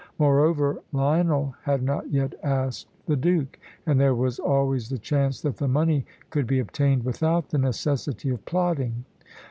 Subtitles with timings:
[0.17, 5.57] Moreover, Lionel had not yet asked the Duke, and there was always the chance that
[5.57, 9.05] the money could be obtained without the necessity of plotting.